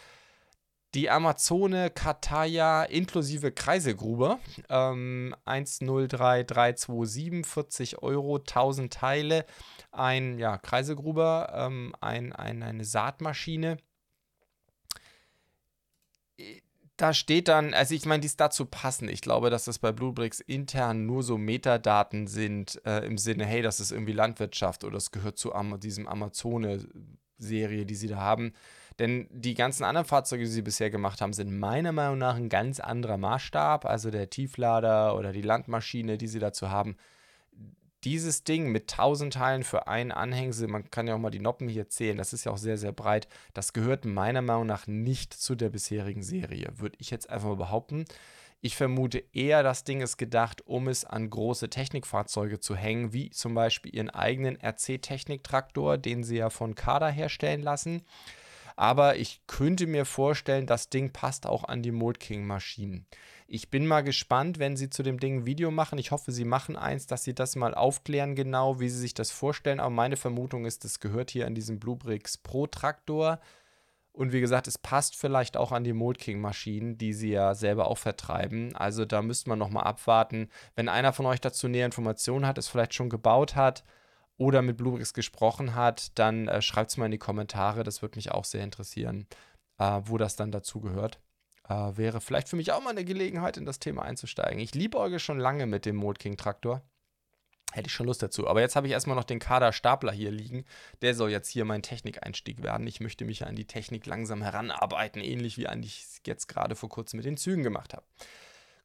[0.97, 4.41] die Amazone Kataya inklusive Kreisegruber.
[4.71, 9.45] Ähm, 103327, 40 Euro, 1000 Teile.
[9.93, 13.77] Ein ja, Kreisegruber, ähm, ein, ein, eine Saatmaschine.
[16.97, 19.11] Da steht dann, also ich meine, die ist dazu passend.
[19.11, 23.61] Ich glaube, dass das bei Bluebricks intern nur so Metadaten sind, äh, im Sinne, hey,
[23.61, 26.89] das ist irgendwie Landwirtschaft oder das gehört zu Am diesem Amazone
[27.39, 28.53] Serie, die sie da haben.
[28.99, 32.49] Denn die ganzen anderen Fahrzeuge, die sie bisher gemacht haben, sind meiner Meinung nach ein
[32.49, 33.85] ganz anderer Maßstab.
[33.85, 36.97] Also der Tieflader oder die Landmaschine, die sie dazu haben.
[38.05, 41.69] Dieses Ding mit 1000 Teilen für einen Anhängsel, man kann ja auch mal die Noppen
[41.69, 45.35] hier zählen, das ist ja auch sehr, sehr breit, das gehört meiner Meinung nach nicht
[45.35, 48.05] zu der bisherigen Serie, würde ich jetzt einfach mal behaupten.
[48.61, 53.31] Ich vermute eher, das Ding ist gedacht, um es an große Technikfahrzeuge zu hängen, wie
[53.31, 58.03] zum Beispiel ihren eigenen RC-Technik-Traktor, den sie ja von Kada herstellen lassen.
[58.75, 63.07] Aber ich könnte mir vorstellen, das Ding passt auch an die Mold King Maschinen.
[63.49, 65.99] Ich bin mal gespannt, wenn sie zu dem Ding ein Video machen.
[65.99, 69.31] Ich hoffe, sie machen eins, dass sie das mal aufklären, genau, wie sie sich das
[69.31, 69.81] vorstellen.
[69.81, 73.41] Aber meine Vermutung ist, es gehört hier an diesen Bluebricks Pro Traktor.
[74.17, 77.55] Und wie gesagt, es passt vielleicht auch an die Mold King Maschinen, die sie ja
[77.55, 78.75] selber auch vertreiben.
[78.75, 80.49] Also da müsste man nochmal abwarten.
[80.75, 83.85] Wenn einer von euch dazu näher Informationen hat, es vielleicht schon gebaut hat,
[84.39, 87.85] oder mit Bluebricks gesprochen hat, dann äh, schreibt es mal in die Kommentare.
[87.85, 89.27] Das würde mich auch sehr interessieren,
[89.79, 91.21] äh, wo das dann dazu gehört.
[91.69, 94.61] Äh, wäre vielleicht für mich auch mal eine Gelegenheit, in das Thema einzusteigen.
[94.61, 96.83] Ich liebäuge schon lange mit dem Mold King Traktor.
[97.77, 98.49] Hätte ich schon Lust dazu.
[98.49, 100.65] Aber jetzt habe ich erstmal noch den Kader Stapler hier liegen.
[101.03, 102.87] Der soll jetzt hier mein Technikeinstieg werden.
[102.87, 106.89] Ich möchte mich an die Technik langsam heranarbeiten, ähnlich wie ich es jetzt gerade vor
[106.89, 108.07] kurzem mit den Zügen gemacht habe.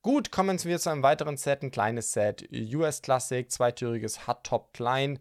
[0.01, 2.49] Gut, kommen wir zu einem weiteren Set, ein kleines Set.
[2.51, 5.19] US Classic, zweitüriges Hardtop Klein.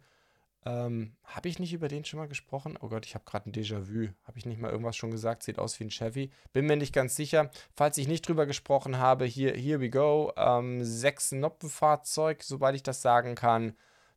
[0.67, 2.77] Ähm, habe ich nicht über den schon mal gesprochen?
[2.81, 4.09] Oh Gott, ich habe gerade ein Déjà-vu.
[4.25, 5.43] Habe ich nicht mal irgendwas schon gesagt?
[5.43, 6.31] Sieht aus wie ein Chevy.
[6.53, 7.51] Bin mir nicht ganz sicher.
[7.75, 10.33] Falls ich nicht drüber gesprochen habe, hier, here we go.
[10.37, 13.75] Ähm, sechs Noppenfahrzeug, soweit ich das sagen kann.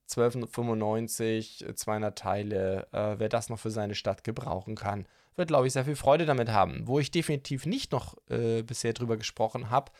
[0.09, 2.87] 1295, 200 Teile.
[2.91, 6.25] Äh, wer das noch für seine Stadt gebrauchen kann, wird, glaube ich, sehr viel Freude
[6.25, 6.87] damit haben.
[6.87, 9.91] Wo ich definitiv nicht noch äh, bisher drüber gesprochen habe,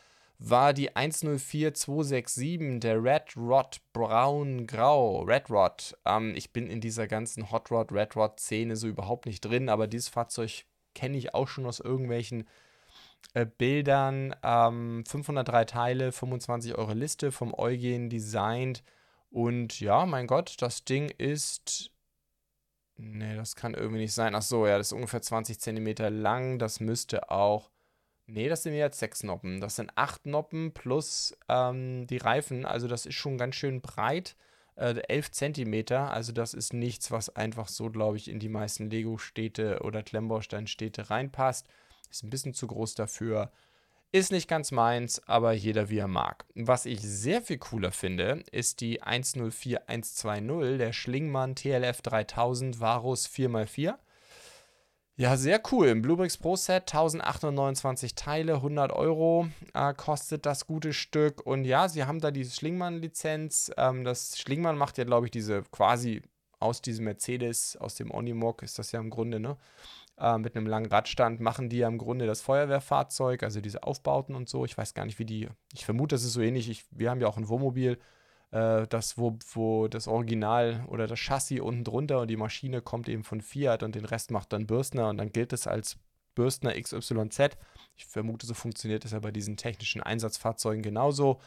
[0.45, 5.21] war die 104267, der Red Rod Braun Grau.
[5.21, 5.97] Red Rod.
[6.06, 9.69] Ähm, ich bin in dieser ganzen Hot Rod, Red Rod Szene so überhaupt nicht drin,
[9.69, 12.47] aber dieses Fahrzeug kenne ich auch schon aus irgendwelchen
[13.34, 14.36] äh, Bildern.
[14.43, 18.84] Ähm, 503 Teile, 25 Euro Liste vom Eugen designt.
[19.29, 21.89] Und ja, mein Gott, das Ding ist.
[22.97, 24.36] Nee, das kann irgendwie nicht sein.
[24.36, 26.60] Ach so, ja, das ist ungefähr 20 Zentimeter lang.
[26.60, 27.72] Das müsste auch
[28.33, 29.61] Nee, das sind jetzt sechs Noppen.
[29.61, 32.65] Das sind acht Noppen plus ähm, die Reifen.
[32.65, 34.35] Also das ist schon ganz schön breit.
[34.75, 36.09] Äh, 11 Zentimeter.
[36.09, 41.11] Also das ist nichts, was einfach so, glaube ich, in die meisten Lego-Städte oder Klemmbaustein-Städte
[41.11, 41.67] reinpasst.
[42.09, 43.51] Ist ein bisschen zu groß dafür.
[44.11, 46.45] Ist nicht ganz meins, aber jeder wie er mag.
[46.55, 53.93] Was ich sehr viel cooler finde, ist die 104120, der Schlingmann TLF 3000 Varus 4x4.
[55.15, 55.89] Ja, sehr cool.
[55.89, 61.45] Im Bluebricks Pro Set 1829 Teile, 100 Euro äh, kostet das gute Stück.
[61.45, 63.71] Und ja, sie haben da diese Schlingmann-Lizenz.
[63.78, 66.23] Ähm, das Schlingmann macht ja, glaube ich, diese quasi
[66.60, 69.58] aus diesem Mercedes, aus dem Onimog ist das ja im Grunde, ne?
[70.17, 74.34] Äh, mit einem langen Radstand machen die ja im Grunde das Feuerwehrfahrzeug, also diese Aufbauten
[74.34, 74.65] und so.
[74.65, 75.47] Ich weiß gar nicht, wie die.
[75.73, 76.69] Ich vermute, das ist so ähnlich.
[76.69, 77.99] Ich, wir haben ja auch ein Wohnmobil
[78.53, 83.09] äh, das, wo, wo das Original oder das Chassis unten drunter und die Maschine kommt
[83.09, 85.97] eben von Fiat und den Rest macht dann Bürstner und dann gilt es als
[86.35, 87.57] Bürstner XYZ.
[87.95, 91.39] Ich vermute, so funktioniert es ja bei diesen technischen Einsatzfahrzeugen genauso.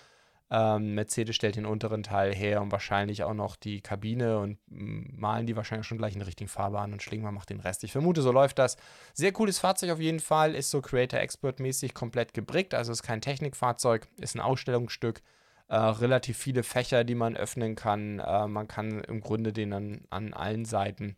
[0.50, 5.46] Ähm, Mercedes stellt den unteren Teil her und wahrscheinlich auch noch die Kabine und malen
[5.46, 7.84] die wahrscheinlich schon gleich in der richtigen Farbe an und Schlingmann macht den Rest.
[7.84, 8.76] Ich vermute, so läuft das.
[9.14, 13.02] Sehr cooles Fahrzeug auf jeden Fall, ist so Creator Expert mäßig komplett gebrickt, also ist
[13.02, 15.22] kein Technikfahrzeug, ist ein Ausstellungsstück
[15.68, 18.18] äh, relativ viele Fächer, die man öffnen kann.
[18.20, 21.16] Äh, man kann im Grunde den an, an allen Seiten,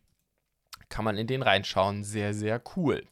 [0.89, 2.03] kann man in den reinschauen.
[2.03, 3.03] Sehr, sehr cool.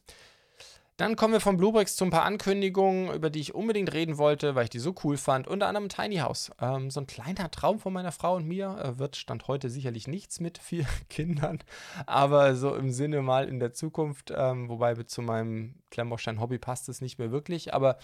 [0.98, 4.56] Dann kommen wir von Bluebricks zu ein paar Ankündigungen, über die ich unbedingt reden wollte,
[4.56, 5.46] weil ich die so cool fand.
[5.46, 6.50] Unter anderem Tiny House.
[6.60, 8.76] Ähm, so ein kleiner Traum von meiner Frau und mir.
[8.82, 11.60] Äh, wird Stand heute sicherlich nichts mit vier Kindern.
[12.06, 17.00] Aber so im Sinne mal in der Zukunft, ähm, wobei zu meinem Klemmbaustein-Hobby passt es
[17.00, 17.74] nicht mehr wirklich.
[17.74, 17.96] Aber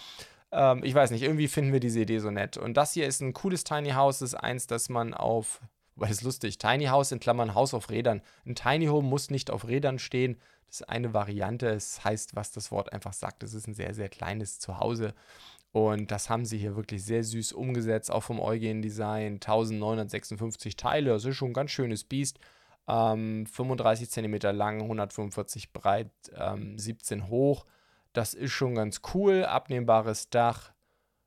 [0.55, 2.57] ähm, ich weiß nicht, irgendwie finden wir diese Idee so nett.
[2.57, 5.61] Und das hier ist ein cooles Tiny House, das ist eins, das man auf,
[5.95, 8.21] weil es lustig, Tiny House in Klammern Haus auf Rädern.
[8.45, 10.37] Ein Tiny Home muss nicht auf Rädern stehen.
[10.67, 11.67] Das ist eine Variante.
[11.67, 13.43] Es heißt, was das Wort einfach sagt.
[13.43, 15.13] Es ist ein sehr, sehr kleines Zuhause.
[15.71, 19.33] Und das haben sie hier wirklich sehr süß umgesetzt, auch vom Eugen Design.
[19.33, 22.39] 1956 Teile, das ist schon ein ganz schönes Biest.
[22.87, 27.65] Ähm, 35 cm lang, 145 breit, ähm, 17 hoch.
[28.15, 29.43] Das ist schon ganz cool.
[29.43, 30.71] Abnehmbares Dach.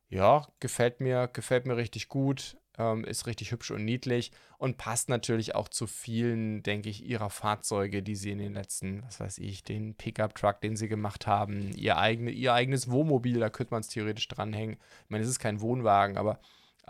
[0.09, 2.57] Ja, gefällt mir, gefällt mir richtig gut.
[2.79, 7.29] Ähm, ist richtig hübsch und niedlich und passt natürlich auch zu vielen, denke ich, ihrer
[7.29, 11.73] Fahrzeuge, die sie in den letzten, was weiß ich, den Pickup-Truck, den sie gemacht haben,
[11.75, 14.77] ihr, eigene, ihr eigenes Wohnmobil, da könnte man es theoretisch dranhängen.
[15.05, 16.39] Ich meine, es ist kein Wohnwagen, aber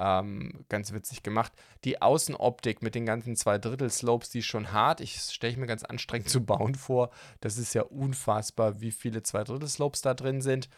[0.00, 1.52] Ähm, ganz witzig gemacht.
[1.84, 5.00] Die Außenoptik mit den ganzen zwei Drittel Slopes, die ist schon hart.
[5.00, 7.10] Ich stelle mir ganz anstrengend zu bauen vor.
[7.40, 10.68] Das ist ja unfassbar, wie viele zwei Drittel Slopes da drin sind.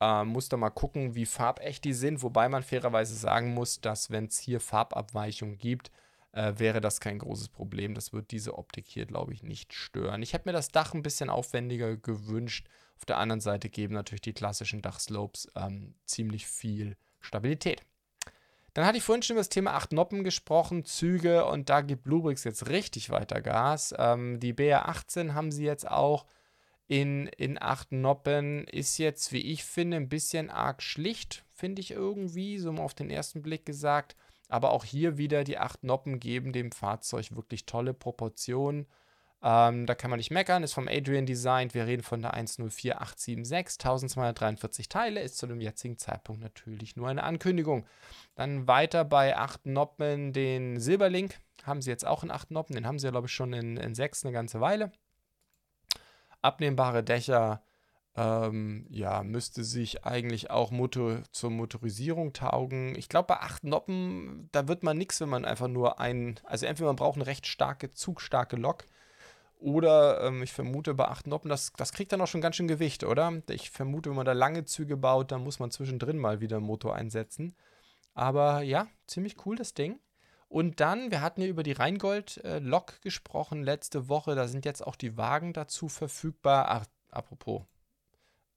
[0.00, 2.22] Ähm, muss da mal gucken, wie farbecht die sind.
[2.22, 5.90] Wobei man fairerweise sagen muss, dass wenn es hier Farbabweichungen gibt,
[6.32, 7.94] äh, wäre das kein großes Problem.
[7.94, 10.22] Das wird diese Optik hier, glaube ich, nicht stören.
[10.22, 12.68] Ich hätte mir das Dach ein bisschen aufwendiger gewünscht.
[12.96, 17.82] Auf der anderen Seite geben natürlich die klassischen Dachslopes ähm, ziemlich viel Stabilität.
[18.74, 22.04] Dann hatte ich vorhin schon über das Thema 8 Noppen gesprochen, Züge und da gibt
[22.04, 23.94] Bluebricks jetzt richtig weiter Gas.
[23.98, 26.26] Ähm, die BR18 haben sie jetzt auch
[26.88, 28.66] in, in 8 Noppen.
[28.66, 32.94] Ist jetzt, wie ich finde, ein bisschen arg schlicht, finde ich irgendwie, so mal auf
[32.94, 34.16] den ersten Blick gesagt.
[34.48, 38.86] Aber auch hier wieder die 8 Noppen geben dem Fahrzeug wirklich tolle Proportionen.
[39.44, 41.74] Ähm, da kann man nicht meckern, ist vom Adrian designt.
[41.74, 47.24] Wir reden von der 104876, 1243 Teile, ist zu dem jetzigen Zeitpunkt natürlich nur eine
[47.24, 47.84] Ankündigung.
[48.36, 51.40] Dann weiter bei 8 Noppen den Silberlink.
[51.64, 53.76] Haben sie jetzt auch in 8 Noppen, den haben sie ja, glaube ich, schon in,
[53.76, 54.92] in 6 eine ganze Weile.
[56.40, 57.62] Abnehmbare Dächer,
[58.14, 62.94] ähm, ja, müsste sich eigentlich auch Motor zur Motorisierung taugen.
[62.96, 66.66] Ich glaube, bei 8 Noppen, da wird man nichts, wenn man einfach nur ein, also
[66.66, 68.84] entweder man braucht eine recht starke, zugstarke Lok
[69.62, 72.68] oder ähm, ich vermute bei 8 Noppen, das, das kriegt dann auch schon ganz schön
[72.68, 73.42] Gewicht, oder?
[73.48, 76.66] Ich vermute, wenn man da lange Züge baut, dann muss man zwischendrin mal wieder einen
[76.66, 77.54] Motor einsetzen.
[78.14, 80.00] Aber ja, ziemlich cool das Ding.
[80.48, 84.34] Und dann, wir hatten ja über die Rheingold-Lok äh, gesprochen letzte Woche.
[84.34, 86.66] Da sind jetzt auch die Wagen dazu verfügbar.
[86.68, 87.62] Ach, apropos,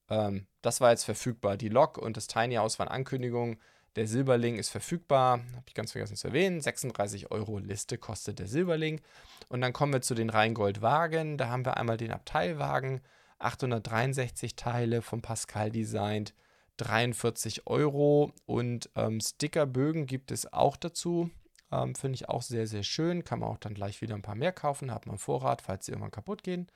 [0.09, 1.55] ähm, das war jetzt verfügbar.
[1.55, 3.61] Die Lok und das Tiny House waren Ankündigungen.
[3.95, 6.59] Der Silberling ist verfügbar, habe ich ganz vergessen zu erwähnen.
[6.59, 8.99] 36 Euro Liste kostet der Silberling.
[9.47, 11.37] Und dann kommen wir zu den Rheingold-Wagen.
[11.37, 13.01] Da haben wir einmal den Abteilwagen,
[13.39, 16.33] 863 Teile von Pascal designt,
[16.77, 18.33] 43 Euro.
[18.45, 21.29] Und ähm, Stickerbögen gibt es auch dazu.
[21.71, 23.23] Ähm, Finde ich auch sehr, sehr schön.
[23.23, 24.91] Kann man auch dann gleich wieder ein paar mehr kaufen.
[24.91, 26.67] Hat man Vorrat, falls sie irgendwann kaputt gehen.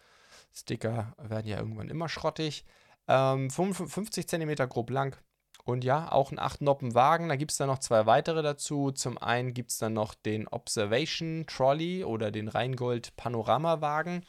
[0.54, 2.66] Sticker werden ja irgendwann immer schrottig.
[3.10, 5.18] Ähm, 55 cm grob lang,
[5.64, 7.30] und ja, auch ein 8-Noppen-Wagen.
[7.30, 8.92] Da gibt es dann noch zwei weitere dazu.
[8.92, 14.24] Zum einen gibt es dann noch den Observation Trolley oder den Rheingold Panorama-Wagen.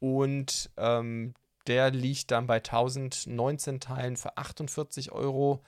[0.00, 1.34] Und ähm,
[1.66, 5.62] der liegt dann bei 1019 Teilen für 48 Euro.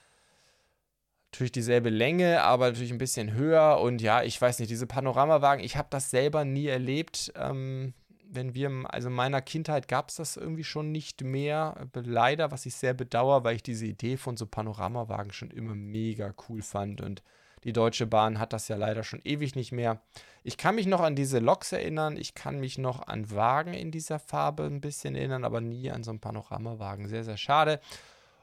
[1.30, 3.80] Natürlich dieselbe Länge, aber natürlich ein bisschen höher.
[3.80, 7.32] Und ja, ich weiß nicht, diese Panoramawagen, ich habe das selber nie erlebt.
[7.36, 7.94] Ähm,
[8.34, 11.88] wenn wir, also in meiner Kindheit gab es das irgendwie schon nicht mehr.
[11.94, 16.34] Leider, was ich sehr bedauere, weil ich diese Idee von so Panoramawagen schon immer mega
[16.48, 17.00] cool fand.
[17.00, 17.22] Und
[17.64, 20.00] die Deutsche Bahn hat das ja leider schon ewig nicht mehr.
[20.44, 22.16] Ich kann mich noch an diese Loks erinnern.
[22.16, 26.02] Ich kann mich noch an Wagen in dieser Farbe ein bisschen erinnern, aber nie an
[26.02, 27.08] so einen Panoramawagen.
[27.08, 27.80] Sehr, sehr schade.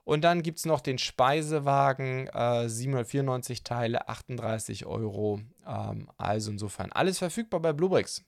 [0.06, 5.42] Und dann gibt es noch den Speisewagen, äh, 794 Teile, 38 Euro.
[5.68, 8.24] Ähm, also insofern alles verfügbar bei Bluebricks.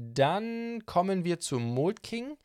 [0.00, 2.36] Dann kommen wir zu Mold King.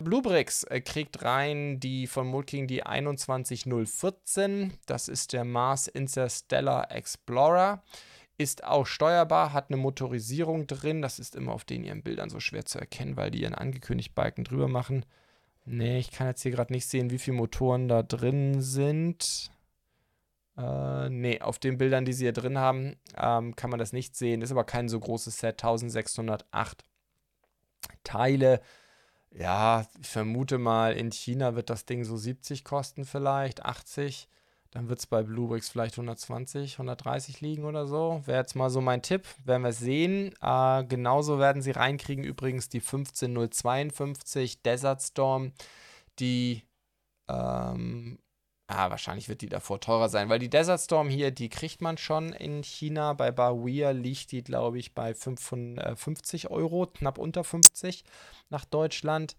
[0.00, 4.72] Bluebricks äh, kriegt rein die von Mold King die 21014.
[4.86, 7.82] Das ist der Mars Interstellar Explorer.
[8.38, 11.02] Ist auch steuerbar, hat eine Motorisierung drin.
[11.02, 14.14] Das ist immer auf den ihren Bildern so schwer zu erkennen, weil die ihren angekündigt
[14.14, 15.04] Balken drüber machen.
[15.66, 19.50] Nee, ich kann jetzt hier gerade nicht sehen, wie viele Motoren da drin sind.
[20.56, 24.16] Äh, nee, auf den Bildern, die sie hier drin haben, ähm, kann man das nicht
[24.16, 24.40] sehen.
[24.40, 25.62] Ist aber kein so großes Set.
[25.62, 26.82] 1608
[28.04, 28.60] Teile.
[29.32, 34.28] Ja, ich vermute mal, in China wird das Ding so 70 kosten vielleicht, 80.
[34.70, 38.22] Dann wird es bei Bluebricks vielleicht 120, 130 liegen oder so.
[38.24, 39.24] Wäre jetzt mal so mein Tipp.
[39.44, 40.34] Werden wir sehen.
[40.40, 45.52] Äh, genauso werden sie reinkriegen übrigens die 15052 Desert Storm,
[46.18, 46.64] die
[47.28, 48.18] ähm,
[48.66, 51.98] Ah, wahrscheinlich wird die davor teurer sein, weil die Desert Storm hier, die kriegt man
[51.98, 53.12] schon in China.
[53.12, 58.04] Bei Bawia liegt die, glaube ich, bei 55 Euro, knapp unter 50
[58.48, 59.36] nach Deutschland.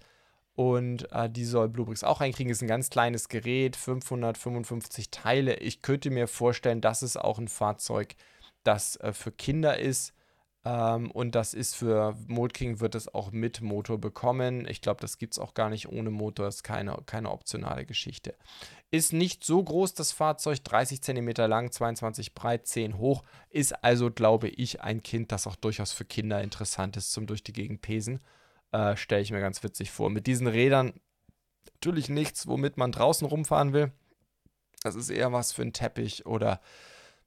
[0.54, 2.52] Und äh, die soll Bluebricks auch reinkriegen.
[2.52, 5.56] Ist ein ganz kleines Gerät, 555 Teile.
[5.58, 8.16] Ich könnte mir vorstellen, das ist auch ein Fahrzeug,
[8.64, 10.14] das äh, für Kinder ist.
[10.66, 14.68] Ähm, und das ist für Mold King wird es auch mit Motor bekommen.
[14.68, 16.48] Ich glaube, das gibt es auch gar nicht ohne Motor.
[16.48, 18.36] Das ist keine, keine optionale Geschichte.
[18.90, 23.24] Ist nicht so groß, das Fahrzeug, 30 cm lang, 22 breit, 10 hoch.
[23.50, 27.44] Ist also, glaube ich, ein Kind, das auch durchaus für Kinder interessant ist zum durch
[27.44, 28.20] die Gegend pesen.
[28.72, 30.10] Äh, Stelle ich mir ganz witzig vor.
[30.10, 30.94] Mit diesen Rädern
[31.76, 33.92] natürlich nichts, womit man draußen rumfahren will.
[34.82, 36.60] Das ist eher was für einen Teppich oder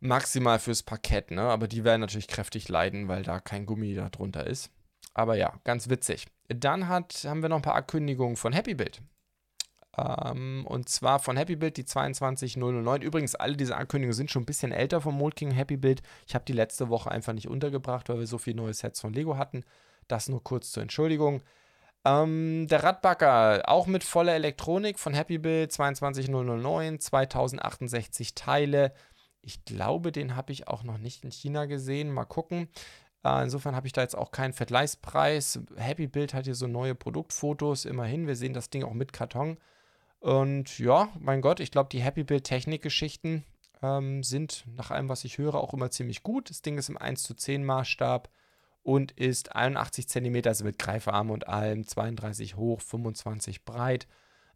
[0.00, 1.42] maximal fürs Parkett, ne?
[1.42, 4.70] Aber die werden natürlich kräftig leiden, weil da kein Gummi da drunter ist.
[5.14, 6.26] Aber ja, ganz witzig.
[6.48, 9.02] Dann hat, haben wir noch ein paar Ankündigungen von Happy Build.
[9.98, 13.02] Ähm, und zwar von Happy Build die 22009.
[13.02, 16.02] Übrigens, alle diese Ankündigungen sind schon ein bisschen älter vom Mold King Happy Build.
[16.26, 19.12] Ich habe die letzte Woche einfach nicht untergebracht, weil wir so viele neue Sets von
[19.12, 19.64] Lego hatten.
[20.06, 21.42] Das nur kurz zur Entschuldigung.
[22.04, 28.92] Ähm, der Radbagger, auch mit voller Elektronik von Happy Build 22009, 2068 Teile.
[29.48, 32.12] Ich glaube, den habe ich auch noch nicht in China gesehen.
[32.12, 32.68] Mal gucken.
[33.24, 35.60] Äh, insofern habe ich da jetzt auch keinen Vergleichspreis.
[35.74, 37.86] Happy Build hat hier so neue Produktfotos.
[37.86, 39.56] Immerhin, wir sehen das Ding auch mit Karton.
[40.20, 43.42] Und ja, mein Gott, ich glaube, die Happy Build Technikgeschichten
[43.82, 46.50] ähm, sind nach allem, was ich höre, auch immer ziemlich gut.
[46.50, 48.28] Das Ding ist im 1 zu 10 Maßstab
[48.82, 54.08] und ist 81 cm, also mit Greifarm und allem, 32 hoch, 25 breit.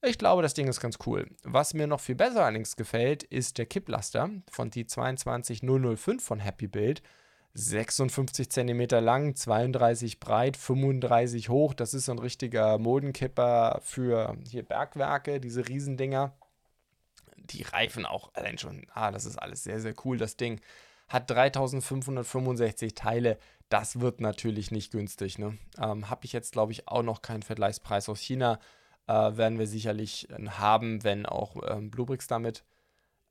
[0.04, 1.30] Ich glaube, das Ding ist ganz cool.
[1.44, 6.66] Was mir noch viel besser allerdings gefällt, ist der Kipplaster von die 22005 von Happy
[6.66, 7.02] Build.
[7.54, 11.72] 56 cm lang, 32 breit, 35 hoch.
[11.74, 16.32] Das ist so ein richtiger Modenkipper für hier Bergwerke, diese Riesendinger.
[17.36, 18.86] Die Reifen auch allein schon.
[18.94, 20.18] Ah, das ist alles sehr, sehr cool.
[20.18, 20.60] Das Ding
[21.08, 23.38] hat 3565 Teile.
[23.68, 25.38] Das wird natürlich nicht günstig.
[25.38, 25.58] Ne?
[25.78, 28.58] Ähm, Habe ich jetzt, glaube ich, auch noch keinen Vergleichspreis aus China.
[29.06, 32.64] Äh, werden wir sicherlich äh, haben, wenn auch ähm, Bluebrix damit,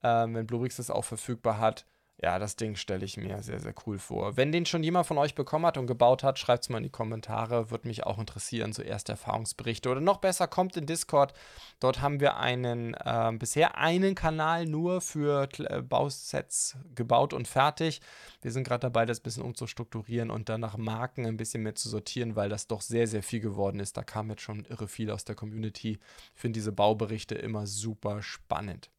[0.02, 1.86] äh, wenn Bluebrix das auch verfügbar hat.
[2.24, 4.38] Ja, das Ding stelle ich mir sehr, sehr cool vor.
[4.38, 6.84] Wenn den schon jemand von euch bekommen hat und gebaut hat, schreibt es mal in
[6.84, 7.72] die Kommentare.
[7.72, 9.90] Würde mich auch interessieren, so erste Erfahrungsberichte.
[9.90, 11.34] Oder noch besser, kommt in Discord.
[11.80, 18.02] Dort haben wir einen, äh, bisher einen Kanal nur für äh, Bausets gebaut und fertig.
[18.44, 21.74] Wir sind gerade dabei, das ein bisschen umzustrukturieren und dann nach Marken ein bisschen mehr
[21.74, 23.98] zu sortieren, weil das doch sehr, sehr viel geworden ist.
[23.98, 25.98] Da kam jetzt schon irre viel aus der Community.
[26.36, 28.92] Ich finde diese Bauberichte immer super spannend.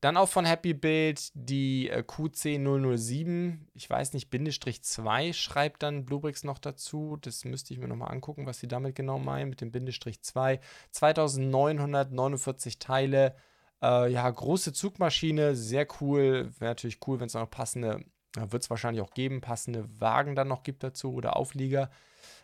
[0.00, 6.04] Dann auch von Happy Build die äh, QC007, ich weiß nicht, Bindestrich 2 schreibt dann
[6.04, 7.18] Bluebricks noch dazu.
[7.20, 10.60] Das müsste ich mir nochmal angucken, was sie damit genau meinen, mit dem Bindestrich 2.
[10.92, 13.34] 2949 Teile.
[13.82, 16.52] Äh, ja, große Zugmaschine, sehr cool.
[16.58, 18.04] Wäre natürlich cool, wenn es noch passende,
[18.36, 21.90] wird es wahrscheinlich auch geben, passende Wagen dann noch gibt dazu oder Auflieger.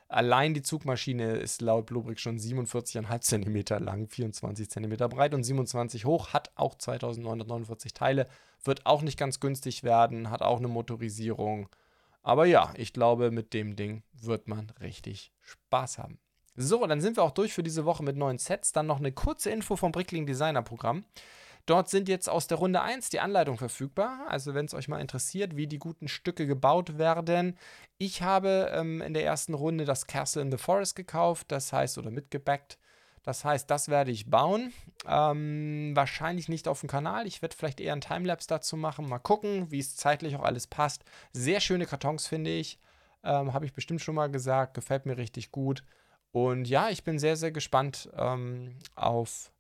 [0.09, 6.05] Allein die Zugmaschine ist laut Bluebrick schon 47,5 cm lang, 24 cm breit und 27
[6.05, 8.29] hoch, hat auch 2949 Teile,
[8.63, 11.69] wird auch nicht ganz günstig werden, hat auch eine Motorisierung.
[12.23, 16.19] Aber ja, ich glaube, mit dem Ding wird man richtig Spaß haben.
[16.57, 18.73] So, dann sind wir auch durch für diese Woche mit neuen Sets.
[18.73, 21.05] Dann noch eine kurze Info vom Brickling Designer Programm.
[21.67, 24.27] Dort sind jetzt aus der Runde 1 die Anleitung verfügbar.
[24.29, 27.57] Also wenn es euch mal interessiert, wie die guten Stücke gebaut werden.
[27.97, 31.97] Ich habe ähm, in der ersten Runde das Castle in the Forest gekauft, das heißt,
[31.97, 32.79] oder mitgebackt.
[33.23, 34.75] Das heißt, das werde ich bauen.
[35.09, 37.27] Ähm, wahrscheinlich nicht auf dem Kanal.
[37.27, 39.09] Ich werde vielleicht eher einen Timelapse dazu machen.
[39.09, 41.05] Mal gucken, wie es zeitlich auch alles passt.
[41.33, 42.79] Sehr schöne Kartons, finde ich.
[43.23, 44.75] Ähm, habe ich bestimmt schon mal gesagt.
[44.75, 45.83] Gefällt mir richtig gut.
[46.33, 49.54] Und ja, ich bin sehr, sehr gespannt ähm, auf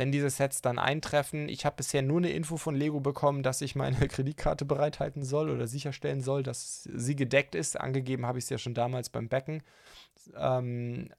[0.00, 1.50] wenn diese Sets dann eintreffen.
[1.50, 5.50] Ich habe bisher nur eine Info von Lego bekommen, dass ich meine Kreditkarte bereithalten soll
[5.50, 7.78] oder sicherstellen soll, dass sie gedeckt ist.
[7.78, 9.62] Angegeben habe ich es ja schon damals beim Becken.
[10.34, 11.10] Ähm,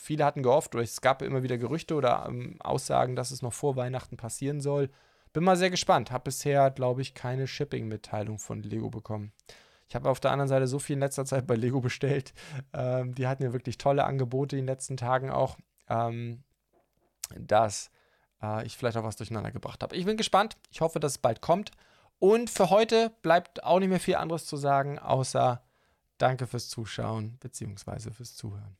[0.00, 3.52] viele hatten gehofft, oder es gab immer wieder Gerüchte oder ähm, Aussagen, dass es noch
[3.52, 4.88] vor Weihnachten passieren soll.
[5.34, 6.10] Bin mal sehr gespannt.
[6.10, 9.32] Habe bisher, glaube ich, keine Shipping-Mitteilung von Lego bekommen.
[9.86, 12.32] Ich habe auf der anderen Seite so viel in letzter Zeit bei Lego bestellt.
[12.72, 15.58] Ähm, die hatten ja wirklich tolle Angebote in den letzten Tagen auch,
[15.90, 16.42] ähm,
[17.38, 17.90] dass
[18.44, 19.96] äh, ich vielleicht auch was durcheinander gebracht habe.
[19.96, 20.56] Ich bin gespannt.
[20.70, 21.70] Ich hoffe, dass es bald kommt.
[22.18, 25.62] Und für heute bleibt auch nicht mehr viel anderes zu sagen, außer
[26.18, 28.12] Danke fürs Zuschauen bzw.
[28.12, 28.76] fürs Zuhören.